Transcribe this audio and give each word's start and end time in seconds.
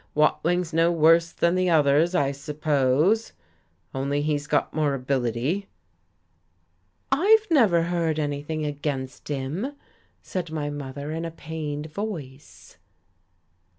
Watling's 0.15 0.73
no 0.73 0.91
worse 0.91 1.31
than 1.31 1.53
the 1.53 1.69
others, 1.69 2.15
I 2.15 2.31
suppose, 2.31 3.33
only 3.93 4.23
he's 4.23 4.47
got 4.47 4.73
more 4.73 4.95
ability." 4.95 5.67
"I've 7.11 7.45
never 7.51 7.83
heard 7.83 8.17
anything 8.17 8.65
against 8.65 9.27
him," 9.27 9.73
said 10.23 10.49
my 10.49 10.71
mother 10.71 11.11
in 11.11 11.23
a 11.23 11.29
pained 11.29 11.93
voice. 11.93 12.77